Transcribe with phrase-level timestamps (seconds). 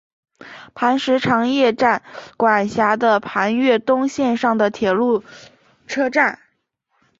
[0.73, 2.01] 磐城常叶站
[2.35, 5.23] 管辖的磐越东线上的铁路
[5.85, 6.39] 车站。